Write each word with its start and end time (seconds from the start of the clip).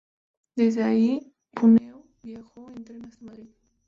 Desde 0.55 0.81
allí, 0.83 1.31
Cúneo 1.53 2.03
viajó 2.23 2.71
en 2.71 2.83
tren 2.85 3.05
hasta 3.05 3.23
Madrid. 3.23 3.49